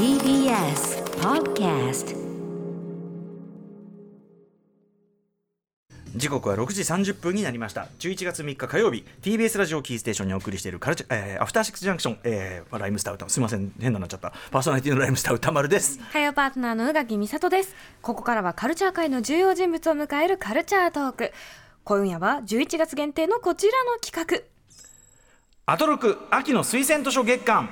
[0.00, 2.16] TBS Podcast
[6.16, 6.80] 時刻は6時
[7.10, 7.86] 30分になりました。
[7.98, 14.32] 11月3日火曜日 TBS ラジオキーステーションにお送りしているカルチャ、えーアフターシックスジャンクション、えーライムスター歌すみません変なのなっちゃった。
[14.50, 16.00] パーソナリティのライムスター歌丸です。
[16.14, 17.76] 火曜パートナーの宇垣美里です。
[18.00, 21.32] ここからはカルチャー界の重要人物を迎えるカルチャートーク。
[21.84, 24.50] 今夜は11月限定のこちらの企画。
[25.66, 27.68] アトロク秋の推薦図書月間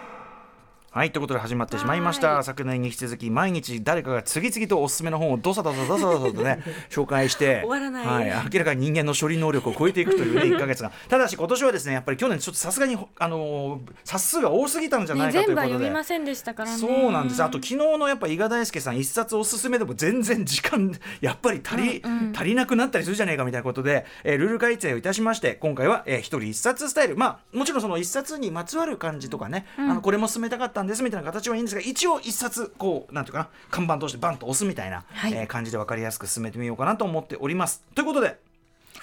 [0.90, 2.42] はいということで始まってしまいました。
[2.42, 8.30] 昨年に引き続き毎日誰かが次々とおすすめの本をどさどさどさどさとね 紹介して終わらない。
[8.30, 16.78] はい、明らかに人間の処理能力を超えていくというね 1か月がただし今年はですねやっぱり去年ちょっとさすがにあのー冊数が多すぎたんじゃないかということで、読みませんでしたからね。
[16.78, 17.42] そうなんです。
[17.42, 22.02] あと昨日のやっぱ伊賀大輔さん一冊おすすめでも全然時間 やっぱり足り,、
[22.34, 27.16] 足りなくなったりするじゃねえかみたいなことで、えールール改正をいたしまして今回は、えー、一人一冊スタイル。
[27.16, 35.32] まあもちろんその一冊にまつわる感じとかね、あのこれも進めたかったんですみたいな形はいいんですが一応一冊こうなんていうかな看板としてバンと押すみたいな、はい。
[35.32, 37.82] えー感じで分かりやすく進めてみようかなと思っております。
[37.94, 38.38] ということで。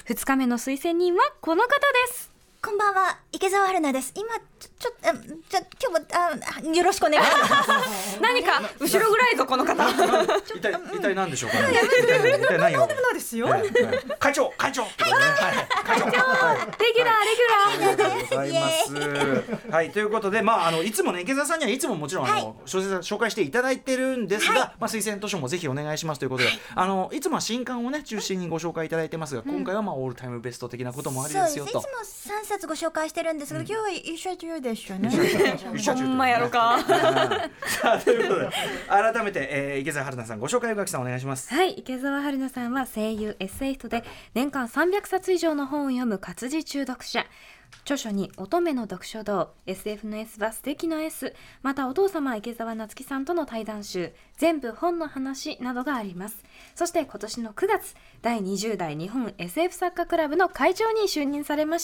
[0.07, 1.69] 2日目の推薦人はこの方
[2.07, 2.31] です。
[2.63, 4.11] こんばんは、池澤春菜です。
[4.15, 4.27] 今、
[4.79, 5.13] ちょ、ちょ、あ
[5.49, 8.19] じゃ、今日も、あ、よろしくお願いします。
[8.21, 9.89] 何か後ろぐらいぞこの方。
[9.89, 11.79] 一体一体何でしょうかね。
[12.39, 13.47] 一何をですよ。
[14.19, 14.83] 会長会長。
[14.83, 14.91] はい。
[15.83, 16.05] 会長。
[16.05, 16.81] はい。
[16.81, 17.91] レギュラーレギュラー。
[17.91, 19.71] ありがとうございます。
[19.71, 24.73] はい、ということで、まあ、あの、いつもね、池澤さんにはいつももちろん、あの、小説を紹介していただいてるんですが。
[24.79, 31.53] まあ、推薦図書もぜひお願いしますということで、あの、いつもは新刊をね、中心にご紹介いただいてますが、今回はまあ、オールタイムベスト的なこともありそうです。
[31.53, 31.59] す。
[31.59, 32.05] いつもでよと。
[32.05, 35.09] 三冊ご紹介してるんですけど、今日は一緒中でしょうね。
[35.09, 36.79] ほんまやろか
[37.65, 38.49] さあ、ということで、
[38.87, 41.53] 改めて、えー、池澤春菜さん、ご紹介、宇垣さん、お願いします。
[41.53, 47.25] はい池澤春菜さんは声優エッセイストで年間300冊以上の本を読む活字中毒者
[47.81, 56.43] 著書に乙女の読書道 SF の S は素敵の S またお父様池澤夏樹さんとの対談集全部本の話などがあります。
[56.73, 61.79] そして今年の9月第20代日本 SF 作家クラブの会長に就任されま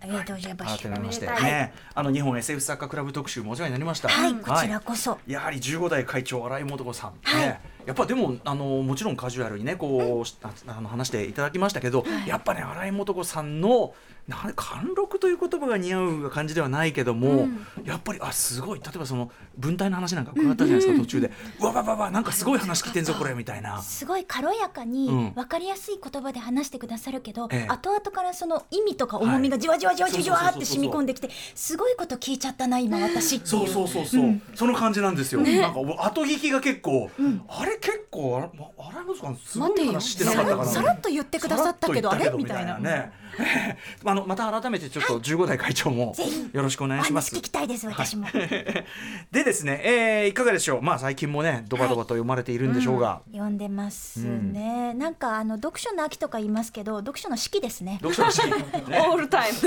[0.00, 0.82] ありがとうございます。
[0.82, 4.08] 改めましね、あの日本 SF 作家クラブ特集もお世話になりました。
[4.08, 5.18] はい、こちらこそ。
[5.26, 13.94] やはり15代会長新井素子さん、ねやっぱでもあのもちろんカジュアルにねこう、しああの話していただきましたけど、やっぱね新井素子さんの
[14.28, 17.48] なん貫禄という言葉が似合う感じではないけども、
[17.84, 18.80] やっぱりあすごい。
[18.80, 21.32] 例えばその文体の話なんか伺ったじゃないですか、途中で。
[21.58, 23.82] うわわわわなんかすごい話聞いてんぞこれみたいな。
[23.82, 24.92] すごい軽やかうん。
[24.92, 27.68] に分かりやすい言葉で話してくださるけど、ええ。
[27.68, 33.48] 後々からその意味とか重みがじわじわじわじわじわって染み込んできてすごいこと聞いちゃったな今私っていう。
[33.48, 35.40] そうそうそうそう、その感じなんですよ。
[35.40, 37.10] なんか後聞きが結構、
[37.48, 37.70] あれ？
[37.70, 37.79] 結
[38.10, 38.46] 構あれ
[38.78, 40.64] あれ難しいすごい話してなかったかな。
[40.66, 42.24] さらっと言ってくださったけどあれ？
[42.30, 43.12] 言ったけどね。
[44.04, 46.14] あのまた改めてちょっと15代会長も
[46.52, 47.34] よろしくお願いします。
[47.34, 47.40] 聞。
[47.40, 48.26] きたいです私も、
[49.30, 50.82] でですね、えーいかがでしょう？
[50.82, 57.98] まあ最近もねドバドバと読まれているんでしょうが、読んでますね、なんかあの読書の秋とか言いますけど読書の四季ですね。
[58.02, 58.50] 読書のシーン、
[58.90, 59.00] ね。
[59.08, 59.58] オールタイム。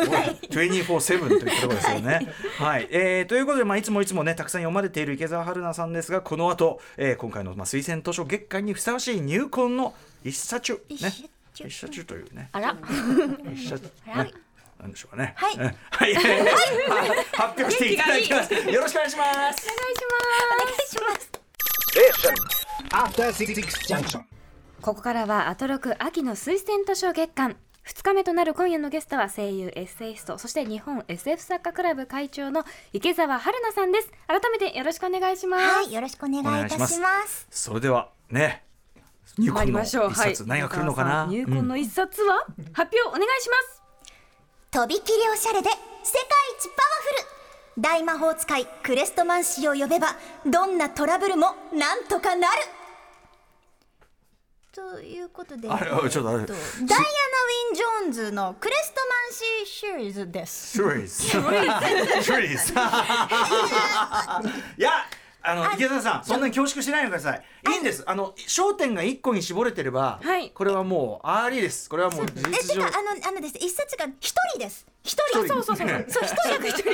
[0.49, 2.33] 24/7というところですよね。
[2.59, 10.97] はい、えーということで、まあ、いつもいつもねたくさん読まれている池澤春菜さんですがこの後、えー今回の、まあ、推薦図書月間にふさわしい入魂の一冊ね。
[11.53, 12.03] 一冊。
[12.03, 12.49] というね。
[12.51, 12.75] あら。
[13.53, 13.91] 一冊。
[14.07, 14.33] はいね。
[14.79, 15.35] なんでしょうかね。
[15.37, 15.53] はい。
[15.59, 15.59] え。
[15.59, 16.45] はい、はい、
[17.33, 18.53] 発表していただきます。
[18.55, 19.27] よろしくお願いします。
[19.35, 19.53] お願い
[20.87, 21.31] します。
[22.89, 23.53] After Six
[23.87, 24.23] Junction.
[24.81, 27.55] ここからはアトロク秋の推薦図書月間
[27.85, 32.63] 2日目となる今夜のゲストは声優エッセイストそして日本 SF 作家クラブ会長の
[32.93, 34.11] 池澤春菜さんです。
[34.27, 37.47] 改めてよろしくお願いします、はいよろしくお願いいたします。
[37.49, 38.63] それではね
[39.37, 40.11] 入魂の参りましょう。
[40.11, 41.27] 一冊、何が来るのかな？
[41.29, 43.81] 入魂の一冊は、発表お願いします。
[44.71, 45.81] とびきりおしゃれで世界
[46.59, 46.87] 一パワ
[47.73, 47.81] フル。
[47.81, 50.15] 大魔法使いクレストマン氏を呼べば
[50.45, 52.53] どんなトラブルもなんとかなる
[54.73, 56.47] ということでちょっとあれダイアナ・ウィン・
[57.75, 61.21] ジョーンズのクレストマンシーシリーズですシュリーズ。
[61.21, 62.73] シュリーズ。
[64.77, 64.89] いや。
[65.45, 67.43] あの池澤さん、そんなに恐縮しないでください。
[67.73, 68.03] いいんです。
[68.07, 71.89] あの焦点が一個に絞れてれば、はいこれはもうありです。
[71.89, 72.97] これはもう実上てか。
[72.97, 75.33] あのあのです一冊が一人です一人。
[75.33, 75.87] そうそうそうそう。
[76.07, 76.91] そう一人が一人。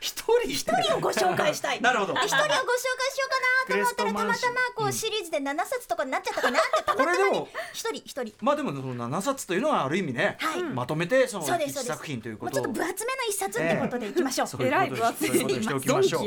[0.00, 0.50] 一人。
[0.50, 1.80] 一人をご紹介したい。
[1.80, 2.14] なるほど。
[2.14, 7.46] 一人をご紹介しようかなと思ったらたまたまこうシリーズで7冊とかになっちゃったかなってたまたまに。
[7.72, 8.34] 一人一人。
[8.40, 10.62] まあでもその七冊というのはある意味ね、はい。
[10.64, 11.96] まとめてその一そうですそうです。
[11.96, 16.26] 作品というこもうちとをょっと分厚めの一冊ってことでいきましょう、 そういうことでそういしておきましょう。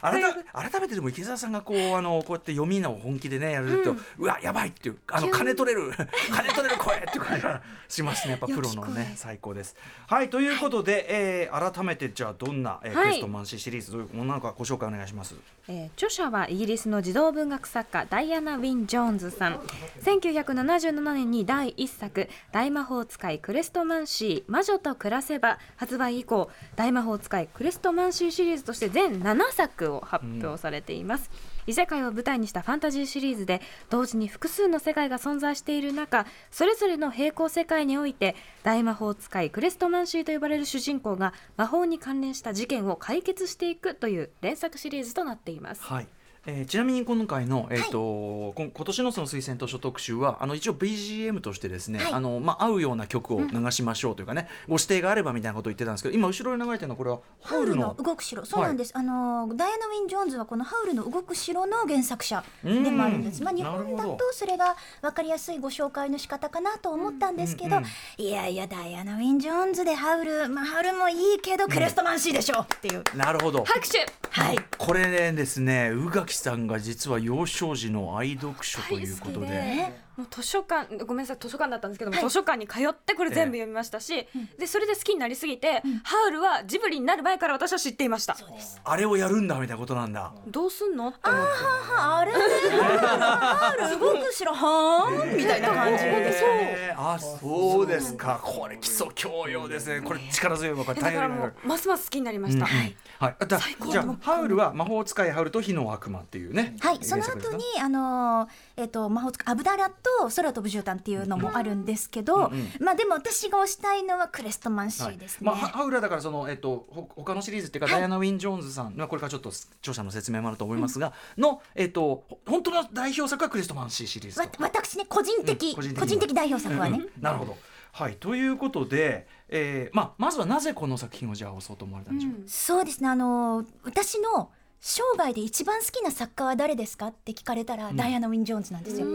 [0.00, 5.92] 改め改めてでも池澤さんがこうあのこうやって読みの本気でねやると、うわやばいっていうあの金取れる。
[6.30, 8.32] 金取れる声っていう感じがしますね。
[8.32, 9.76] やっぱプロのね最高です。
[10.06, 13.04] はいということで、えー改めてじゃあどんな、えーはい。
[13.04, 15.34] クレストマンシーシリーズどういうものなのかご紹介お願いします。
[15.68, 19.60] えー著者はイギリスの児童文学作家ダイアナ・ウィン・ジョーンズさん。
[20.02, 31.30] 1977年に第1作「大魔法使いクレストマンシー魔女と暮らせば」発売以降大魔法使いクレストマンシーシリーズとして全7作を発表されています、
[31.66, 33.60] 異世界を舞台にしたファンタジーシリーズで
[33.90, 45.82] 同時に複数の世界が存在している中それぞれの平行世界において大魔法使いクレストマンシーと呼ばれる主人公が魔法に関連した事件を解決していくという連作シリーズとなっています。
[45.82, 46.08] はい。
[46.44, 52.12] えーちなみに今回の、えーとこん今年のその推薦図書特集はあの一応 BGM としてですね、はい。
[52.14, 58.44] あのまあ合うような曲を流しましょうというかね、ご指定があればみたいなことを言ってたんですけど今後ろに流れてるのはこれはハウルの動く城。
[58.44, 67.88] そうなんです、あのダイアナ・ウィン・ジョーンズはこのハウルの動く城の原作者でもあるんです、うんまあ日本だとそれが分かりやすいご紹介の仕方かなと思ったんですけど、うんうん
[68.18, 70.48] いやいやダイアナ・ウィン・ジョーンズでハウル。
[70.48, 73.64] まあハウルもいいけどクレストマンシーでしょっていう、なるほど。
[73.64, 74.06] 拍手。
[74.30, 74.58] はい。
[74.78, 80.01] これねですね宇さんが実は幼少時の愛読書ということで。
[80.16, 82.24] でもう図書館ごめんなさい図書館だったんですけども、はい。
[82.24, 84.26] 図書館に通ってこれ全部読みましたし、
[84.58, 88.36] でそれで好きになりすぎて、ハウルはジブリになる前から私は知っていました。
[88.84, 90.32] あれをやるんだみたいなことなんだ。
[90.46, 91.08] どうすんの？
[91.08, 91.50] って思って
[91.96, 95.34] ああれハウル動く城はー。
[95.34, 96.04] んみたいな感じ。
[96.04, 96.10] で
[96.42, 97.86] えーあそう。
[97.86, 98.40] ですか。
[98.42, 100.00] これ基礎教養ですね。
[100.00, 103.58] これ力強いわこ大変もうますます好きになりました、はい、はい、だ
[103.90, 106.76] じゃあハウルは魔法使いハウルと火の悪魔っていうね。
[106.80, 108.48] はい、その後にあのー
[108.82, 112.50] えっ、と魔法使いアブダラと空飛ぶ絨毯っていうのもあるんですけど、
[112.80, 115.46] まあでも私が推したいのはクレストマンシーですね。
[115.46, 124.40] まあ、ハハウルはだからその、えっと、ほ他のシリーズっていうか、ダイアナ・ウィン・ジョーンズさん、まあ、これからちょっと著者の説明もあると思いますが、の、えっと、ほ本当の代表作はクリストマンシーシリーズ。
[124.58, 127.56] 私ね個人的、うん個人的に個人的代表作はね、うんなるほど。
[127.92, 132.32] はい、ということで、えーまあ、まずはなぜこの作品をじゃあ推そうと思われたんでしょう？
[132.46, 133.08] そうですね。
[133.10, 134.50] あのー私の
[134.84, 139.06] 生涯で一番好きな作家は誰ですかって聞かれたら、ダイアナ・ウィン・ジョーンズなんですよ。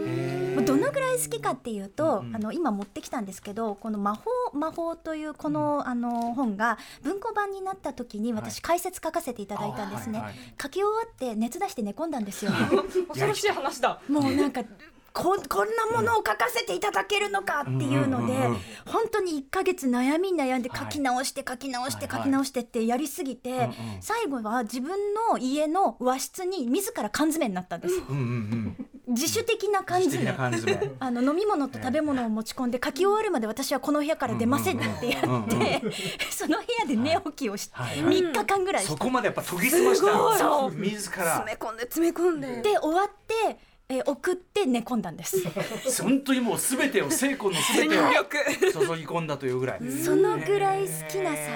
[0.64, 10.54] どのぐらい好きかっていうと、あの今持ってきたんですけどこの魔法「魔法」というこの,、あの本が文庫版になった時に私解説書かせていただいたんですね、あはいはい。
[10.60, 12.50] 書き終わって熱出して寝込んだんですよ。
[13.08, 14.00] 恐ろしい話だ。
[14.08, 14.62] もうなんか
[15.18, 18.40] ここんなものを書かせていただけるのかっていうので、うん。
[18.40, 23.68] うんうん本当に1ヶ月悩み悩んではい書き直して書き直して書き直してってやりすぎて、
[24.00, 24.96] 最後は自分
[25.30, 28.76] の家の和室に自ら缶詰になったんです、うんうん
[29.06, 29.14] うん。
[29.14, 30.92] 自主的な缶素敵詰な缶詰。
[31.00, 35.82] あの飲み物と食べ物を持ち込んで書き終わるまで私はこの部屋から出ませんってやうんうんうんって
[36.30, 37.98] その部屋で寝起きをしてはい。
[37.98, 40.38] 3日間ぐらいそこまでやっぱ研ぎ澄ました。
[40.38, 40.70] そう。
[40.72, 41.44] 自ら。
[41.44, 42.62] 詰め込んで詰め込んで。
[42.62, 43.58] で終わって、
[43.90, 45.42] えー送って寝込んだんです。
[46.02, 49.80] 本当にもうすべてを聖子のすべてを注ぎ込んだというぐらい。
[50.04, 51.48] そのぐらい好きな作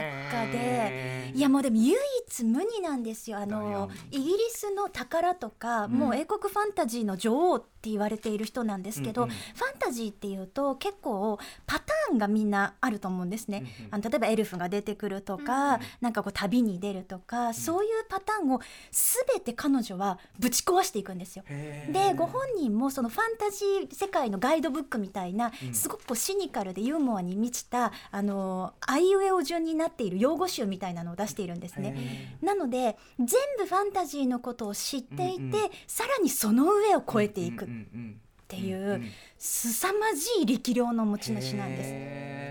[0.47, 1.95] 家でいやもうでも唯
[2.27, 3.37] 一無二なんですよ。
[3.37, 9.35] あのイギリスの宝とか、もう英国ファンタジーの女王って言われている人なんですけど、うんうん。
[9.35, 21.45] ファンタジーっていうと結構パターンがみんなあると思うんですね、あの例えばエルフが出てくるとか、なんかこう旅に出るとか、そういうパターンを全て彼女はぶち壊していくんですよ。
[21.91, 32.37] でご本人もそのファンタジー世界のガイドブックみたいな、すごくこうシニカルでユーモアに満ちたあのあいうえお順になっている用語集みたいなのを出しているんですね。
[32.43, 33.29] なので全
[33.59, 35.51] 部ファンタジーのことを知っていて、うんうん。
[35.87, 37.65] さらにその上を超えていく。
[37.65, 38.21] っうん
[38.57, 39.11] うんていう、うんうん。
[39.39, 41.91] 凄まじい力量の持ち主なんです。
[41.93, 42.43] えー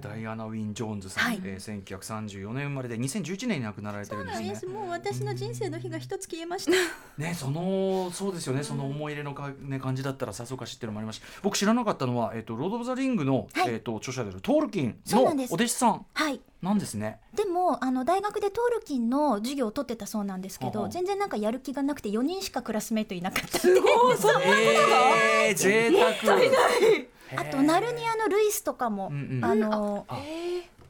[0.00, 1.40] ダイアナ・ウィン・ジョーンズさん、はい。
[1.44, 4.72] えー、1934年生まれで2011年に亡くなられてるんですね。
[4.72, 6.72] もう私の人生の日が一つ消えました。
[7.18, 8.62] ねそのそうですよね。
[8.62, 11.22] その思い入れのか、ね、感じだったらさぞかしっていうのもありますし。
[11.42, 13.72] 僕知らなかったのは、えー、とロード・オブ・ザ・リングの、はい。
[13.72, 15.54] えー、と著者であるトールキンのおそうなんです。
[15.54, 16.40] 弟子さんはい。
[16.62, 17.20] なんですね。
[17.34, 24.16] でもあの大学でトールキンの授業を取ってたそうなんですけははど全然なんかやる気がなくて4人しかクラスメートいなかったすごい。
[24.16, 27.40] そんなえー、贅沢。
[27.40, 29.44] あとナルニアのルイスとかも、うんうん。
[29.44, 30.18] あのあ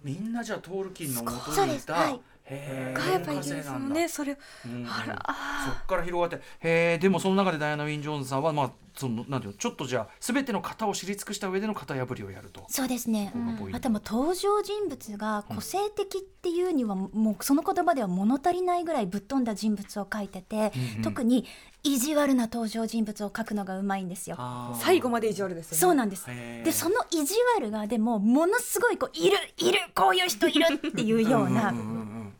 [0.05, 1.93] みんなじゃあトールキンの元そうにいた、です。
[1.93, 2.21] はい。
[2.45, 2.99] へー。
[2.99, 4.39] がやっぱりねそれ。
[4.67, 5.37] うんうんあら。
[5.67, 6.45] そっから広がって。
[6.61, 12.65] へえでもその中でダイアナ・ウィン・ジョーンズさんはまあそのなんていうのちょっとじゃあ全ての型を知り尽くした上での型破りをやると。
[12.69, 13.33] そうですね、
[13.73, 20.59] あともう登場人物が個性的っていうにはもうその言葉では物足りないぐらいぶっ飛んだ人物を描いてて、う
[20.95, 21.03] んうん。
[21.03, 21.45] 特に
[21.83, 24.37] 意地悪な登場人物を描くのがうまいんですよ。
[24.81, 25.79] 最後まで意地悪ですよね。
[25.79, 26.27] そうなんです。
[26.27, 31.71] でその意地悪がでもものすごいこういるいるこういう人いるっていうような。
[31.71, 32.35] うんうんうん。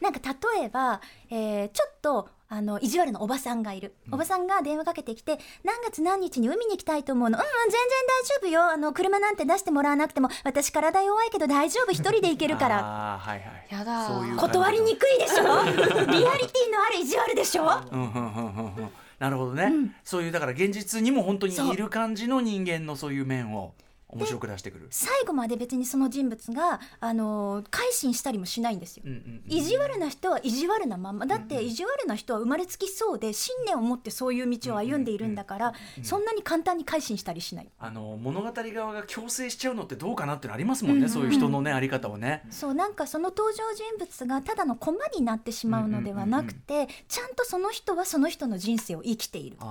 [0.00, 0.20] なんか
[0.56, 7.38] 例えば、えーちょっとあの意地悪なおばさんがいる、おばさんが電話かけてきて何月何日に海に行きたいと思うの？
[7.38, 8.62] うんうん全然大丈夫よ。
[8.72, 11.92] あの車なんて出してもらわなくても私体弱いけど大丈夫。
[11.92, 12.78] 一人で行けるから。
[13.14, 13.66] あーはいはい。
[13.70, 15.44] やだそういう断りにくいでしょ？
[15.44, 17.64] リアリティのある意地悪でしょ？
[17.92, 18.90] うんうんうんうんうん。
[19.18, 19.72] なるほどね、
[20.04, 23.74] そういうだから現実にも本当にいる感じの人間のそういう面を
[24.10, 24.86] 面白く出してくる。
[24.90, 29.02] 最後まで別にその人物があの改心したりもしないんですよ。
[29.06, 35.72] うんうんうん意地悪な人は意地悪なまんまだって意地悪な人は生まれつきそうで信念を持ってそういう道を歩んでいるんだから
[36.02, 37.68] そんなに簡単に改心したりしない。
[37.78, 42.44] あの物語側が強制しちゃうのってどうかなってのありますもんね、そういう人のねあり方をね。
[42.50, 49.68] そうなんかその登場人物がただの駒になってしまうのではなくてちゃんとその人はその人の人生を生きているっていう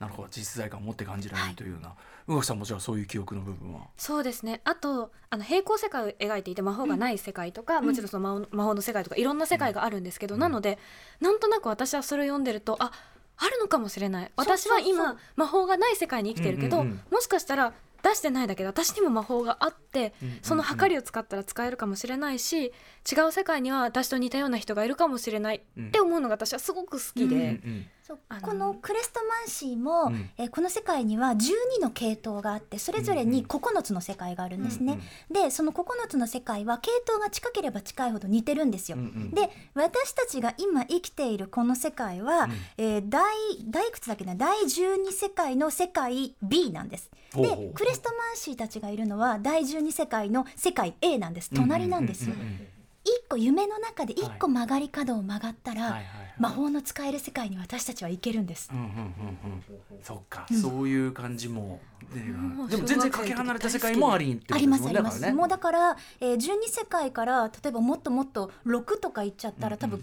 [0.00, 0.28] なるほど。
[0.30, 1.94] 実在感を持って感じられるというような、
[2.26, 3.82] 宇垣さんもじゃあそういう記憶の部分は？
[3.96, 4.62] そうですね。
[4.64, 10.78] あとあの平行世界を描いていて魔法がない世界とか、もちろんその魔法魔法の世界とかいろんな世界があるんですけど、なので
[11.20, 12.90] なんとなく私はそれを読んでるとあ
[13.36, 14.32] あるのかもしれない。
[14.36, 17.00] 私は今魔法がない世界に生きてるけど、うんうんうん。
[17.10, 22.72] もしかしたら出してないだけで私にも魔法があって、うんうんうんその計りを使ったら使えるかもしれないし
[23.10, 27.34] 違う世界には私と似たような人がいるかもしれないって思うのが私はすごく好きで。
[27.34, 30.30] うんうんそうあのこのクレストマンシーも、うん。
[30.38, 34.98] えーこの世界には12の系統があってそれぞれに9つの世界があるんですね。
[35.30, 38.98] でその9つの世界は系統が近ければ近いほど似てるんですよ。
[38.98, 42.52] うんうんで私たちが今生きているこの世界は、うん。
[42.78, 43.22] えー第
[43.68, 44.34] 第いくつだっけな？
[44.34, 47.10] 第12世界の世界 B なんです。
[47.34, 51.50] でクレストマンシーたちがいるのは第12世界の世界 A なんです。
[51.54, 52.34] 隣なんですよ。
[52.34, 52.52] うんうんうん。
[52.54, 52.79] うん
[53.10, 56.06] 一個夢の中で一個曲がり角を曲がったら、はいはいはい。
[56.38, 58.70] 魔法の使える世界に私たちは行けるんです。
[58.72, 58.76] う。
[58.76, 59.64] んうんうんうん
[60.02, 61.80] そっか、そういう感じも
[62.14, 65.32] うでも全然かけ離れた世界もありってことですありますあります。
[65.32, 70.02] もうだから、えー、12世界から例えばもっともっと6とかいっちゃったら多分、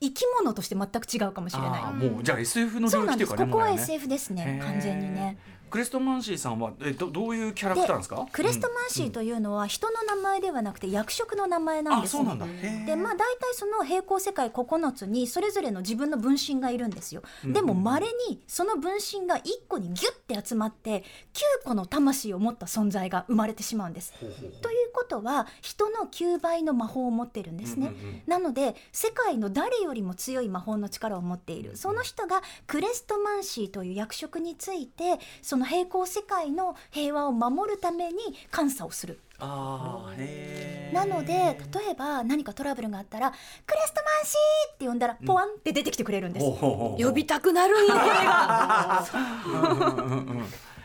[0.00, 1.82] 生き物として全く違うかもしれあない。
[1.82, 3.46] ーもうじゃあ SF の領域っていうかねなんです。
[3.46, 5.38] ここは SF ですね完全にね
[5.74, 8.28] クレストマンシーさんはえどどういうキャラクターですか？
[8.30, 12.86] クレストマンシーというのは人の名前ではなくて役職の名前なんですねあそうなんだ。
[12.86, 16.90] でまあ大体その平行世界9つにそれぞれの自分の分身がいるん。
[16.94, 21.02] ですよでも稀にその分身が1個にギュッて集まって
[21.62, 24.14] 9個の魂を持った存在が生まれてしまうんです。
[24.20, 28.22] ほうほうということは人の9倍の魔法を持ってるんですね、うんうんうん。
[28.28, 31.76] なので世界の誰よりも強い魔法の力を持っている。
[31.76, 38.18] その人がクレストマンシーという役職についてその平行世界の平和を守るために
[38.54, 39.20] 監査をする。
[39.40, 40.12] あ
[40.92, 43.32] なので例えば何かトラブルがあったら
[43.66, 47.04] 「クレストマンシー!」って呼んだらポワンって出てきてくれるんです、ほうほうほうほう。
[47.04, 49.04] 呼びたくなるんよこれが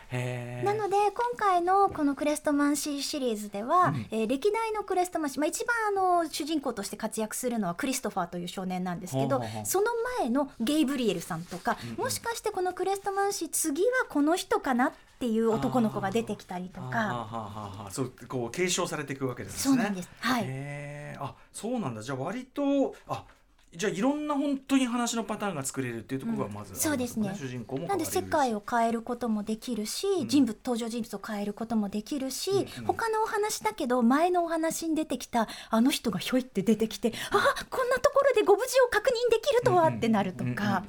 [0.64, 5.90] なので今回のこのクレストマンシーシリーズでは、えー歴代のクレストマンシー、まあ、一番あ
[6.22, 9.86] の主人公として活躍するのはクリストファーという少年なんですけどほうその
[10.20, 17.88] 前のゲイブリエルさんとか、もしかしてこのクレストマンシー次はこの人かなっていう男の子が出てきたりとか。
[17.90, 19.60] そうこう継承されていくわけですね。
[19.62, 20.08] そうなんです。
[20.20, 21.16] はい。
[21.18, 22.02] あそうなんだ。
[22.02, 23.24] じゃあ割とあ
[23.74, 27.34] じゃあいろんな本当に話のパターンが作れるっていうところがまず、そうですね。
[27.36, 32.50] 主人公もなんで世界をを変えることもできるし、人物登場人物を変えることもできるし、
[32.86, 40.84] 他のお話だけど前のお話に出てきたあの人がひょいって出てきてあこんなところでご無事を確認できるとはってなるとか、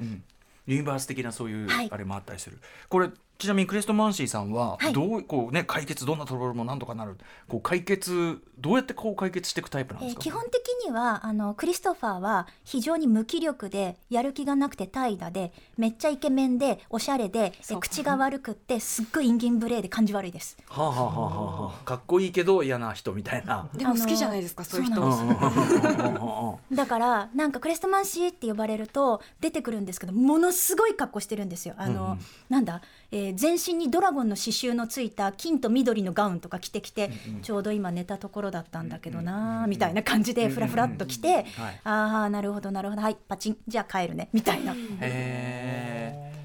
[0.66, 1.88] ユニバース的なそういうはい。
[1.90, 2.58] あれもあったりする、
[2.88, 4.92] これちなみにクレストマンシーさんははい。
[4.92, 7.16] どう、こうね解決どんなトラブルもなんとかなる。
[7.48, 20.56] こう解決どうやってこう解決していくタイプなんですか、えー基本的にはあのクリストファーは非常に無気力でやる気がなくて怠惰でめっちゃイケメンでおしゃれで口が悪くってすっごいインギン無礼で感じ悪いです。
[20.68, 23.68] はあ、はあはあはあ、かっこいいけど嫌な人みたいな。
[23.74, 26.58] でも好きじゃないですかそういう人。
[26.72, 31.74] だからなんかクレストマンシーって呼ばれると出てくるんですけどものすごい格好してるんですよ。
[31.76, 32.18] あの、うんうん。
[32.48, 32.82] なんだ、
[33.12, 37.10] えー全身にドラゴンの刺繍のついた金と緑のガウンとか着てきて、
[37.42, 41.46] ちょうど今寝たところだったんだけどなーみたいな感じでフラフラっと来て、はい。
[41.84, 43.02] ああなるほどなるほど。
[43.02, 43.56] はいパチン。
[43.68, 44.28] じゃあ帰るね。
[44.32, 44.72] みたいな。
[45.00, 45.91] へ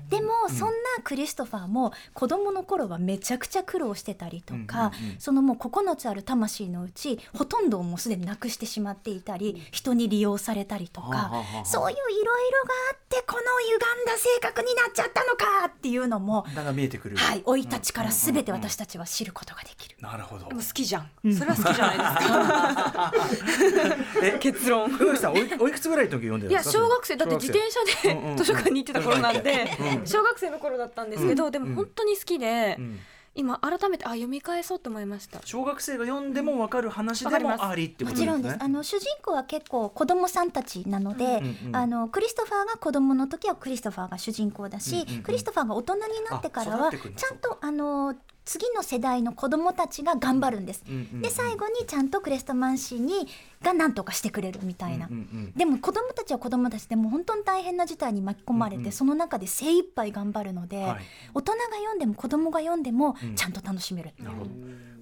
[0.10, 0.74] でも、そんな
[1.04, 16.56] クリストファーも子供の頃はめちゃくちゃ苦労してたりとか、うんうんうんそのもう9つある魂のうちほとんどをもうすでになくしてしまっていたり人に利用されたりとか、はあはあはあそういういろいろがあってこの歪んだ性格になっちゃったのかっていうのも、え。
[16.56, 17.18] だんだん見えてくる。
[17.18, 19.96] はい、生い立ちから全て私たちは知ることができる。
[20.02, 20.54] なるほどで。
[20.54, 26.84] も好きじゃん、それは好きじゃないですかえ 結論さんおいおいくつぐらいの時読んでいやたんですか。
[26.84, 27.80] 小学生だって自転車
[28.14, 33.00] で図書館に行ってた頃なんでうん小学生の頃だったんですけどでも本当に好きでうん。
[33.38, 35.40] 今改めてあ読み返そうと思いました。
[35.46, 38.26] 小学生が読んでも分かる話でもありってこもとですね。
[38.26, 38.58] ちろんです。
[38.60, 45.22] あの主人公は結構子供さんたちなので、うんうんあのクリストファーが子供の時はクリストファーが主人公だし、うんうんうん。
[45.22, 48.16] クリストファーが大人になってからはちゃんとあの
[48.48, 50.82] 次の世代の子供たちが頑張るんです。
[50.88, 53.28] うんうんうんで最後にちゃんとクレストマンシーに
[53.62, 55.08] が何とかしてくれるみたいな。
[55.08, 60.98] うんうんうんでも子供たちは子供たちでもう本当に大変な事態に巻き込まれて、うんうんその中で精一杯頑張るので、はい
[61.34, 64.12] 大人が読んでも子供が読んでもうんちゃんと楽しめる。
[64.20, 64.52] なるほど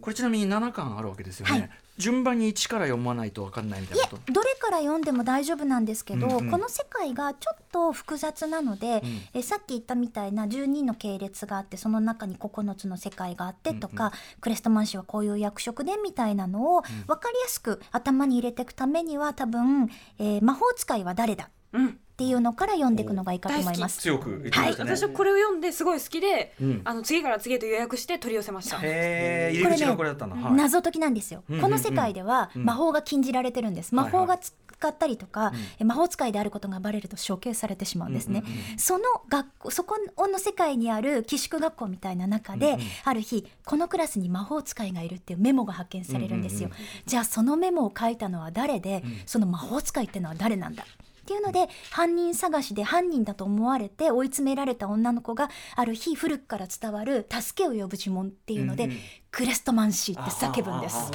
[0.05, 1.69] これちなみに7巻あるわけですよね、はい。
[1.97, 4.21] 順番に1から読まないと分かんないみたいいなこと。
[4.29, 6.37] えどれから読んでも大丈夫なんですけど、うん。
[6.37, 9.21] うんこの世界がちょっと複雑なので、うん。
[9.33, 21.49] えさっき言ったみたいな12の系列があってその中に9つの世界があってとか、クレストマン氏はこういう役職でみたいなのを分かりやすく頭に入れていくためには多分、えー魔法使いは誰だ？
[21.73, 23.99] うんっていうのから読んでいくのがいいかと思います。
[23.99, 26.81] 強く言ってましたね、私はこれを読んですごい好きで、うん。
[26.85, 28.77] あの次から次へと予約して取り寄せました。
[28.77, 30.53] へえこれだったんだ、はい。
[30.53, 31.69] 謎解きなんですよ、うんうんうん。
[31.69, 34.13] この世界ではうん魔法が禁じられてるんです、はいはい。
[34.13, 34.53] 魔法が使
[34.87, 35.55] ったりとか、うん。
[35.79, 38.79] え魔法使いであることがバレると処刑されてしまうんですね、うんうんうん。
[38.79, 46.79] その学校そこの世界にある寄宿学校みたいな中で、うんうんある日このクラスに魔法使いがいるっていうメモが発見されるんですよ、うんうん。
[47.05, 49.21] じゃあそのメモを書いたのは誰で、うん。
[49.25, 50.85] その魔法使いってのは誰なんだ？
[51.25, 58.91] っていうので犯人探しで犯人だと思われて追い詰められた女の子がある日古くから伝わる助けを呼ぶ呪文っていうので、
[59.35, 61.11] クレストマンシーって叫ぶんです。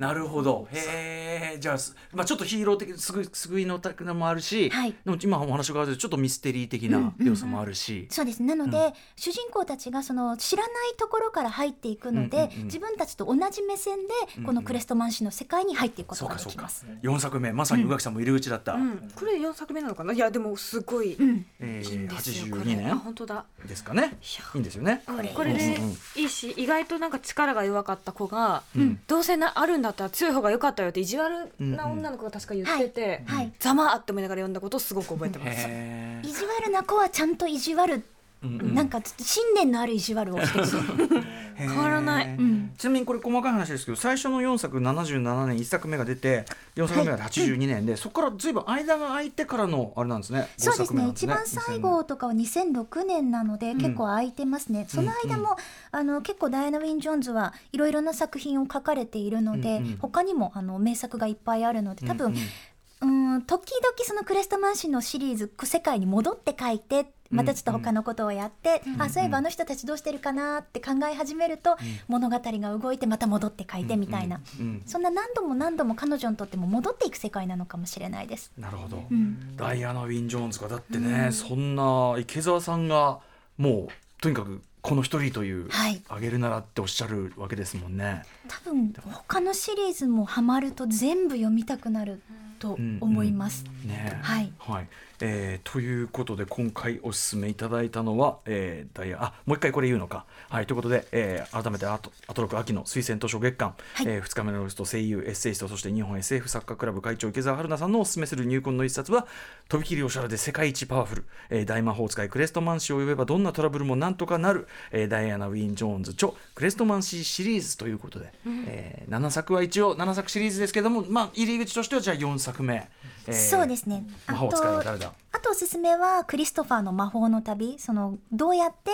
[0.00, 0.66] なるほど。
[0.72, 4.92] へえじゃあす、まあ、ちょっとヒーロー的すぐ救いのたくなもあるし、はい。
[5.04, 8.42] でも今お話があるちょっとミステリー的な要素もあるし、そうです。
[8.42, 16.96] なので、主人公たちがその知らないところから入っていくので、うんうんうん自分たちと同じ目線でこのクレストマン氏の世界に入っていくことがそうかそうか。
[17.02, 17.18] できます。
[17.18, 20.12] 4作目まさに宇垣さんも入り口だった、うん、これ4作目なのかな？
[20.12, 21.46] いやでもすごい、うん。
[21.60, 22.56] えー、いいんですよ。
[22.56, 23.44] こ82れあ年本当だ。
[23.64, 24.18] ですかね。
[24.54, 25.04] いいんですよね。
[25.06, 25.28] これ。
[25.28, 25.90] これでうんうん。
[26.16, 29.00] いいし意外となんか力が弱かった子が、うん。
[29.06, 33.24] どうせなあるんだったら強い方が良かったよって意地悪な女の子が確か言ってて、
[33.60, 35.50] ざまあって思いながら読んだことをすごく覚えてます。
[35.56, 38.02] へ意地悪な子はちゃんと意地悪、
[38.42, 38.74] うんうん。
[38.74, 41.22] なんかちょっと信念のある意地悪をしてくる。
[41.54, 42.26] 変変わらない。
[42.26, 42.72] うん。
[42.76, 46.44] ちなみにこれ細かい話ですけど最初の4作77年1作目が出て
[46.76, 50.48] 4作目が82年で、そこからずいぶん間が空いてからのあれなんですね。
[50.56, 51.12] そうです5作目なんね。
[51.14, 55.56] 一番最後とかは2006年なので結構空いてますね、その間も、
[55.90, 59.96] あの結構ダイアナ・ウィン・ジョーンズはいろいろな作品を書かれているので、うんうん。
[59.98, 63.42] 他にもあの名作がいっぱいあるので多分、うんうんうん。
[63.42, 71.76] 時々そのクレストマンシーのシリーズ世界に戻って書いてまたちょっと他のことをやって、あそういえばあの人たちどうしてるかなって考え始めると、
[72.08, 74.66] 物語が動いてまた戻って書いてみたいな、うん。
[74.66, 74.82] うん。
[74.86, 78.52] そんな何度も何度も彼女にとっても戻っていく世界なのかもしれないです。
[78.58, 79.56] なるほど、ん。
[79.56, 83.20] ダイアナ・ウィン・ジョーンズがだってね、そんな池澤さんが
[83.58, 83.88] もう
[84.20, 86.02] とにかくこの一人という、はい。
[86.08, 88.22] あげるならっておっしゃるわけですもんね。
[88.48, 92.20] 多分他のシリーズもハマると全部読みたくなる
[92.58, 93.64] と思います。
[93.84, 94.18] ね。
[94.22, 94.52] はい。
[94.58, 94.88] はい
[95.20, 100.24] えーということで今回お勧めいただいたのは、えーダイアあもう一回これ言うのか。
[100.48, 104.06] はい、ということで、えー改めてアトアトロク秋の推薦図書月間、はい。
[104.08, 109.26] え2日目のゲスト声優エッセイストそして日本 SF 作家クラブ会長池澤春菜さんのお勧めする入魂の一冊は
[109.68, 118.32] とびきりおしゃれで世界一パワフル、えー大魔法使いクレストマンシーを呼べばどんなトラブルもなんとかなる、えーダイアナ・ウィン・ジョーンズ著クレストマンシーシリーズということで、
[118.66, 122.88] えー7作は一応7作シリーズですけども、まあ、入り口としてはじゃあ4作目、
[123.26, 124.04] えーそうですね。
[124.26, 125.03] あ魔法使いはと誰だあ
[125.44, 127.76] とおすすめはクリストファーの魔法の旅。
[127.78, 128.90] そのどうやって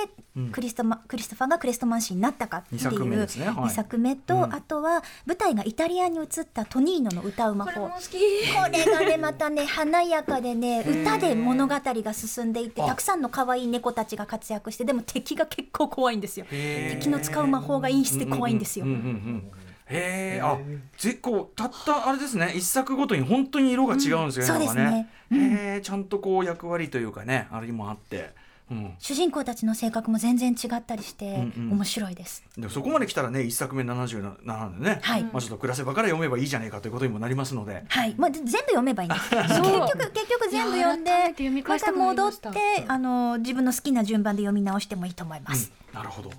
[0.50, 3.46] クリストマ、クリストファーがクリストマンシーになったかっていう二作目ですね。
[3.46, 3.64] はい。
[3.64, 4.54] 二作目と、うん。
[4.54, 7.72] あとは舞台がイタリアに移ったトニーノの歌う魔法。
[7.72, 8.08] これも好き。
[8.08, 12.86] これがねまたね 華やかでね歌で物語が進んでいってあ。
[12.86, 16.46] たくさんの可愛い猫たちが活躍してでも敵が結構怖いんですよ。
[16.50, 19.50] 敵の使う魔法が陰湿で怖いんですよ、うんうんうんうん
[19.90, 20.58] へえ、あ、
[20.96, 24.20] 結構たったあれですね、一作ごとに本当に色が違うんですよね。
[24.20, 28.30] うんなんかそうですねへえ、ちゃんとこう役割というかね、あれもあって。
[28.70, 28.94] うん。
[28.98, 37.84] 主人公たちの性格も全然違ったりして、うんうん面白いですでもそこまで来たらね、一作目77なんでね、はいまあちょっと暮らせばから読めばいいじゃねえかということにもなりますので。
[37.88, 39.30] はい、まあ、全部読めばいいんです。
[39.34, 45.72] 結局、結局全部読んでいや改めて読み、返した戻って、あの、自分の好きな順番で読み直してもいいと思います。
[45.74, 46.30] うんなるほど。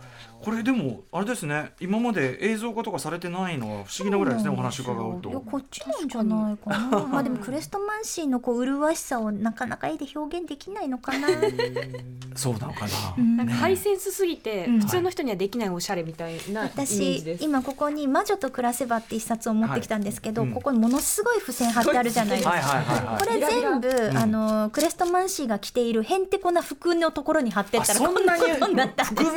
[0.43, 5.29] これでもあれですね、今まで映像化とかされてないのは不思議なぐらいですね、お話伺ういやと。
[5.41, 7.05] こっちなんじゃないかな。
[7.07, 11.27] まあ、でも、クレストマンシーのこう麗しさをなかなか絵で表現できないのかな。
[12.35, 13.23] そうなのかな。
[13.23, 17.43] なんかハイセンスすぎて、うん普通の人にはできないおしゃれみたいなイメージ私。
[17.43, 22.49] 今ここに「魔女と暮らせば」って一冊を持ってきたんですけど、はいうんここにものすごい付箋貼ってあるじゃないですか。
[22.49, 23.23] はいはいはいはい。
[23.23, 29.31] これ全部、んあのクレストマンシーが着ているへんてこな服のところに貼ってったらこんなことになったんです。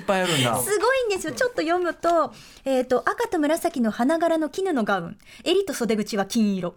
[0.00, 0.56] っぱいあるんだ。
[0.56, 1.32] すごいんですよ。
[1.32, 2.32] ちょっと読むと,、
[2.64, 5.18] えー、と赤と紫の花柄の絹のガウン。
[5.44, 6.74] 襟と袖口は金色。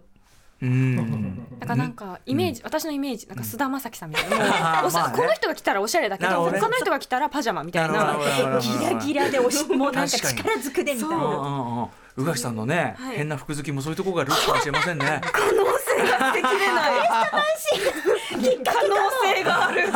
[0.62, 0.96] うん。
[0.96, 4.36] なんかなんかイメージ、私のイメージなんか須田将暉さんみたいな、
[4.80, 5.16] もうおしゃまあね。
[5.16, 8.16] この人が来たらおしゃれだけど他の人が来たらパジャマみたいな。
[8.60, 11.16] ギラギラでおしもうなんか確かに力ずくでみたいな。
[11.16, 13.16] んうん宇垣さんのね、はい。
[13.16, 15.20] 変な服好きもそういうところがあるかもしれませんね。
[15.32, 16.92] 可能性が捨てきれない
[18.30, 19.86] 可能性がある。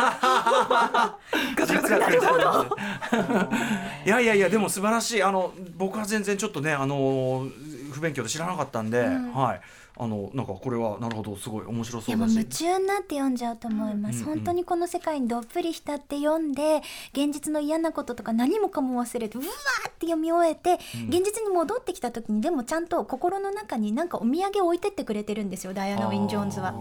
[1.65, 2.77] 実はなるほど。
[4.05, 5.23] いやいやいやでも素晴らしい。
[5.23, 7.47] あの僕は全然ちょっとねあの
[7.91, 9.61] 不勉強で知らなかったんで、はい。
[10.01, 12.63] あのなんかこれはなるほどすごい面白いやもうそうだし。
[12.63, 20.75] 夢中になって読んじゃうと思います、うん本当にこの世界にどっぷり浸って読んで現実の嫌なこととか何もかも忘れてうわーって読み終えて、
[21.09, 26.45] 現実に戻ってきた時にでもちゃんと心の中になんかお土産を置いてってくれてるんですよダイアナ・ウィン・ジョー。
[26.45, 26.73] ンズは。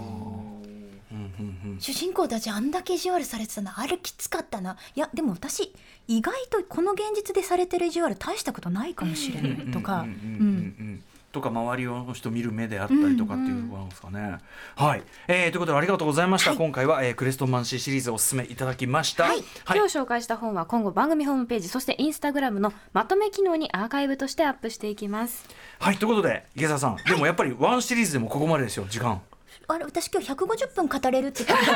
[1.79, 1.83] うん。
[1.83, 3.71] うんうん主人公たちあんだけ意地悪されてたの。
[3.79, 4.77] あれきつかったな。
[4.95, 5.73] いやでも私
[6.07, 9.71] 意外とこの現実でされてる意地悪大したことないかもしれない。
[9.71, 11.51] とかうんうんうんうんうんうんとか。
[11.51, 14.39] 周りの人見る目であったりとかっていうところなんですかね。
[14.77, 16.55] はい、えー、ということでありがとうございました。
[16.55, 19.25] 今回は、えー、クレストンマンシーシリーズをお勧めいただきました。
[19.25, 25.47] はい、今日紹介した本は今後番組ホームページそしてインスタグラムのまとめ機能にアーカイブとしてアップしていきます。
[25.79, 28.87] はい、ということで池澤さん、でもやっぱりワンシリーズでもここまでですよ。
[28.89, 29.21] 時間。
[29.67, 31.67] あれ私今日150分語れるって言って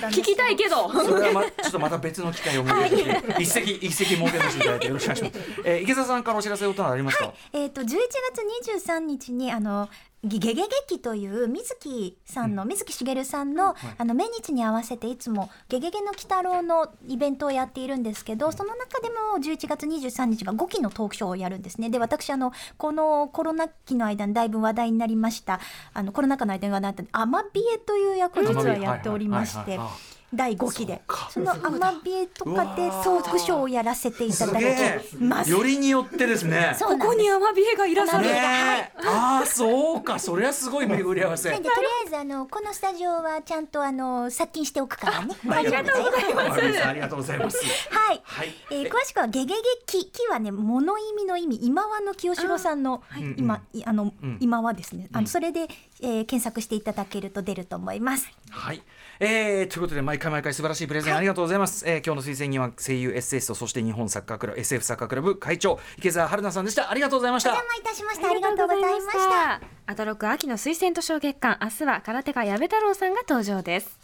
[0.00, 5.60] た きたいけどそれは、ま、ちょっとまた別の機会を設けて、一席一席設けさせていただいてよろしくお願いします。
[5.64, 7.32] えー、池澤さんからお知らせことはありますか。
[7.52, 9.88] えっ、と11月23日にあの
[10.24, 21.90] ゲゲゲ劇という水木さんの、水木しげるさんの、あの命日に合わせていつもゲゲゲの鬼太郎のイベントをやっているんですけどその中でも11月23日が5期のトークショーをやるんですね。
[21.90, 25.58] で私あのこのコロナ期の間にだいぶ話題になりました。
[25.92, 35.50] あのコロナ禍の間に話題になったアマビエという役を実はやっておりましてはいはいはいはい第5期でそのアマビエとかでトークショーをやらせていたすだげきます。
[35.50, 35.54] え。
[35.54, 36.74] よりによってですね。
[36.80, 41.50] ここにアマビエがいらっしゃるねえああそうかそれはすごい巡り合わせ。
[41.50, 45.36] なんでとりあえずあのこのスタジオはちゃんとあの殺菌しておくからね。
[45.50, 47.58] ありがとうございますありがとうございます。
[47.90, 48.20] はい。
[48.24, 48.54] はい。
[48.70, 55.68] えー詳しくはゲゲゲキキはね物意味の意味今和の清志郎さんのい今いあのうん今はですねあのそれで
[56.00, 58.30] えー検索していただけると出ると思います。
[58.50, 58.82] はい、
[59.24, 68.28] えー、ということで毎回毎回素晴らしいプレゼンありがとうございます、えー今日の推薦人は声優 SS とそして日本サッカークラブ SF サッカークラブ会長池澤春菜さんでしたありがとうございましたお邪魔いたしました。
[68.28, 69.60] ありがとうございました。
[69.86, 74.00] アトロク秋の推薦図書月間明日は空手家矢部太郎さんが登場です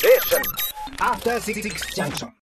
[0.00, 0.40] Station.
[0.98, 1.62] After Six
[1.96, 2.30] Junction.